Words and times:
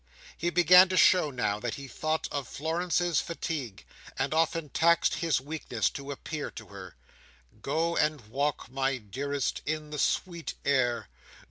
He 0.35 0.49
began 0.49 0.89
to 0.89 0.97
show 0.97 1.29
now 1.29 1.59
that 1.59 1.75
he 1.75 1.87
thought 1.87 2.27
of 2.31 2.47
Florence's 2.47 3.21
fatigue: 3.21 3.85
and 4.17 4.33
often 4.33 4.69
taxed 4.69 5.13
his 5.13 5.39
weakness 5.39 5.91
to 5.91 6.03
whisper 6.03 6.49
to 6.55 6.67
her, 6.69 6.95
"Go 7.61 7.95
and 7.95 8.19
walk, 8.21 8.67
my 8.71 8.97
dearest, 8.97 9.61
in 9.63 9.91
the 9.91 9.99
sweet 9.99 10.55
air. 10.65 11.07